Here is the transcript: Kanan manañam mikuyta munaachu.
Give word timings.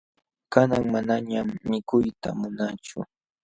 Kanan 0.53 0.85
manañam 0.93 1.47
mikuyta 1.69 2.29
munaachu. 2.39 2.99